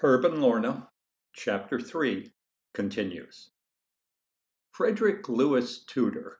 [0.00, 0.90] Herb and Lorna,
[1.32, 2.30] Chapter 3,
[2.72, 3.50] continues.
[4.70, 6.38] Frederick Lewis Tudor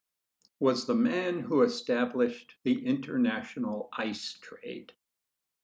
[0.60, 4.92] was the man who established the international ice trade,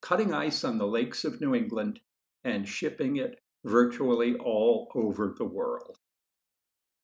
[0.01, 2.01] cutting ice on the lakes of New England
[2.43, 5.97] and shipping it virtually all over the world.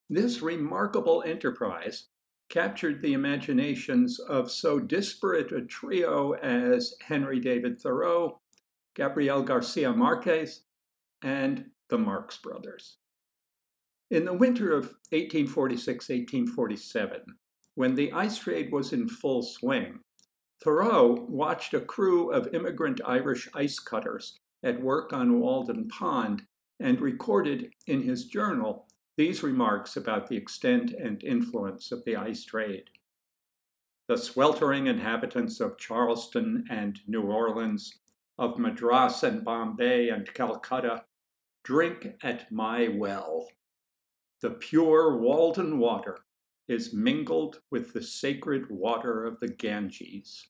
[0.10, 2.10] This remarkable enterprise
[2.50, 8.42] captured the imaginations of so disparate a trio as Henry David Thoreau,
[8.94, 10.64] Gabriel Garcia Marquez,
[11.22, 12.98] and the Marx Brothers.
[14.10, 17.22] In the winter of 1846 1847,
[17.76, 20.00] when the ice trade was in full swing,
[20.62, 26.44] Thoreau watched a crew of immigrant Irish ice cutters at work on Walden Pond
[26.80, 32.44] and recorded in his journal these remarks about the extent and influence of the ice
[32.44, 32.90] trade.
[34.08, 38.00] The sweltering inhabitants of Charleston and New Orleans,
[38.38, 41.06] of Madras and Bombay and Calcutta,
[41.64, 43.48] drink at my well.
[44.42, 46.20] The pure Walden water
[46.68, 50.48] is mingled with the sacred water of the Ganges.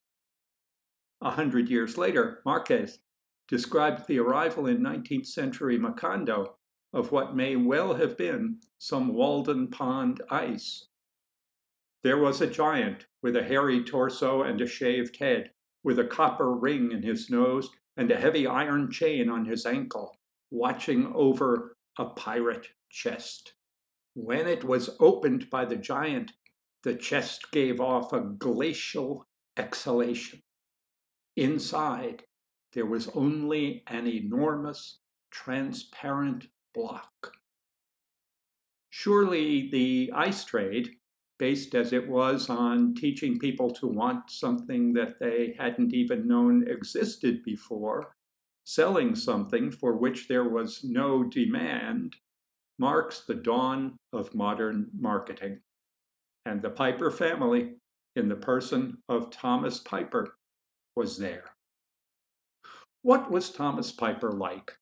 [1.20, 2.98] A hundred years later, Marquez
[3.48, 6.54] described the arrival in 19th century Macondo
[6.92, 10.86] of what may well have been some Walden Pond ice.
[12.02, 15.52] There was a giant with a hairy torso and a shaved head,
[15.84, 20.16] with a copper ring in his nose and a heavy iron chain on his ankle
[20.52, 23.54] watching over a pirate chest.
[24.14, 26.32] When it was opened by the giant,
[26.82, 30.40] the chest gave off a glacial exhalation.
[31.36, 32.24] Inside,
[32.74, 34.98] there was only an enormous,
[35.30, 37.32] transparent block.
[38.90, 40.90] Surely the ice trade,
[41.38, 46.68] based as it was on teaching people to want something that they hadn't even known
[46.68, 48.14] existed before,
[48.64, 52.16] selling something for which there was no demand
[52.78, 55.60] marks the dawn of modern marketing.
[56.44, 57.74] And the Piper family,
[58.16, 60.36] in the person of Thomas Piper,
[60.96, 61.44] was there.
[63.02, 64.72] What was Thomas Piper like?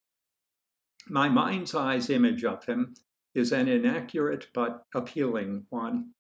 [1.09, 2.95] My mind's eye's image of him
[3.35, 6.11] is an inaccurate but appealing one.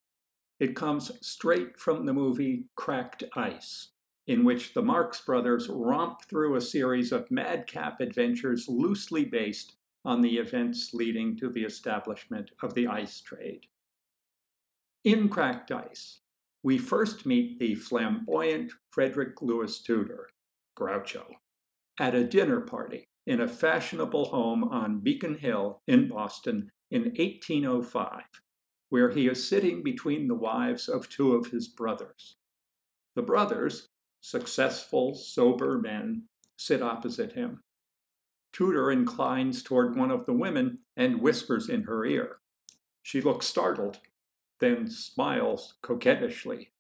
[0.58, 3.90] It comes straight from the movie Cracked Ice,
[4.26, 10.20] in which the Marx Brothers romp through a series of madcap adventures loosely based on
[10.20, 13.66] the events leading to the establishment of the ice trade.
[15.04, 16.20] In Cracked Ice,
[16.62, 20.28] we first meet the flamboyant Frederick Lewis Tudor,
[20.78, 21.24] Groucho,
[21.98, 28.22] at a dinner party in a fashionable home on Beacon Hill in Boston in 1805,
[28.88, 32.36] where he is sitting between the wives of two of his brothers.
[33.14, 33.88] The brothers,
[34.20, 36.24] successful, sober men
[36.56, 37.62] sit opposite him.
[38.52, 42.38] Tudor inclines toward one of the women and whispers in her ear.
[43.02, 43.98] She looks startled,
[44.58, 46.72] then smiles coquettishly.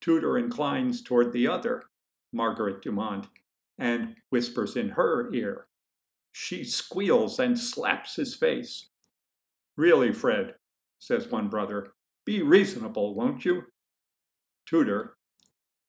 [0.00, 1.84] Tudor inclines toward the other,
[2.32, 3.26] Margaret Dumont,
[3.78, 5.66] and whispers in her ear.
[6.32, 8.88] She squeals and slaps his face.
[9.76, 10.54] Really, Fred,
[10.98, 11.92] says one brother,
[12.24, 13.64] be reasonable, won't you?
[14.66, 15.16] Tudor,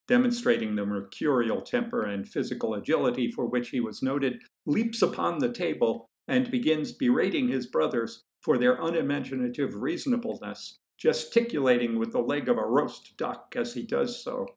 [0.08, 5.52] demonstrating the mercurial temper and physical agility for which he was noted, leaps upon the
[5.52, 12.58] table and begins berating his brothers for their unimaginative reasonableness, gesticulating with the leg of
[12.58, 14.47] a roast duck as he does so.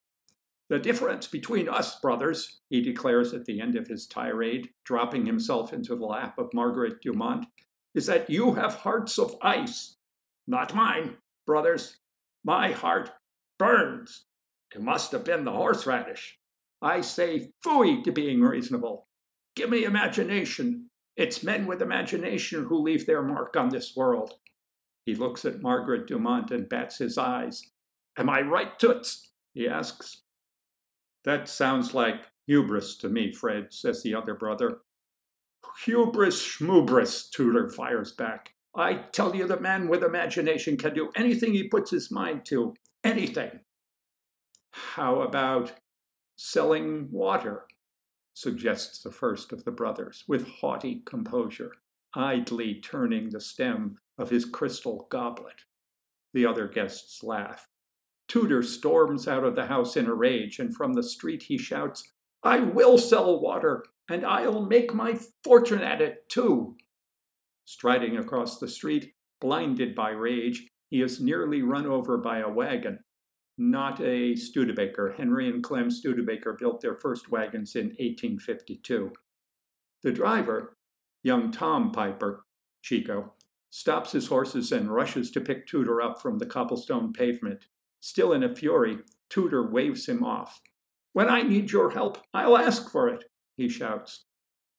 [0.69, 5.73] The difference between us, brothers, he declares at the end of his tirade, dropping himself
[5.73, 7.47] into the lap of Margaret Dumont,
[7.95, 9.97] is that you have hearts of ice.
[10.47, 11.99] Not mine, brothers.
[12.45, 13.11] My heart
[13.59, 14.25] burns.
[14.79, 16.39] Must have been the horseradish.
[16.83, 19.09] I say fooey to being reasonable.
[19.55, 20.91] Give me imagination.
[21.17, 24.35] It's men with imagination who leave their mark on this world.
[25.07, 27.63] He looks at Margaret Dumont and bats his eyes.
[28.19, 29.33] Am I right, Toots?
[29.55, 30.23] he asks.
[31.25, 34.79] That sounds like hubris to me, Fred, says the other brother.
[35.85, 38.55] Hubris schmubris, Tudor fires back.
[38.77, 42.75] I tell you, the man with imagination can do anything he puts his mind to.
[43.03, 43.61] Anything.
[44.77, 45.73] How about
[46.37, 47.67] selling water?
[48.35, 51.73] suggests the first of the brothers, with haughty composure,
[52.15, 55.63] idly turning the stem of his crystal goblet.
[56.35, 57.69] The other guests laugh.
[58.29, 62.13] Tudor storms out of the house in a rage, and from the street he shouts,
[62.43, 66.77] I will sell water, and I'll make my fortune at it too.
[67.65, 73.01] Striding across the street, blinded by rage, he is nearly run over by a wagon
[73.59, 75.15] not a Studebaker.
[75.17, 79.13] Henry and Clem Studebaker built their first wagons in 1852.
[80.03, 80.77] The driver,
[81.23, 82.45] Young Tom Piper,
[82.83, 83.33] Chico,
[83.71, 87.67] stops his horses and rushes to pick Tudor up from the cobblestone pavement.
[88.01, 88.99] Still in a fury,
[89.29, 90.61] Tudor waves him off.
[91.13, 93.25] When I need your help, I'll ask for it,
[93.57, 94.27] he shouts.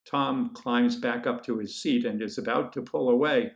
[0.09, 3.51] Tom climbs back up to his seat and is about to pull away.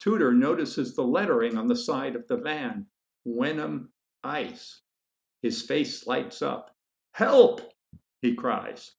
[0.00, 2.86] Tudor notices the lettering on the side of the van
[3.24, 3.91] Wenham
[4.24, 4.80] Ice.
[5.42, 6.70] His face lights up.
[7.12, 7.72] Help!
[8.20, 8.92] he cries.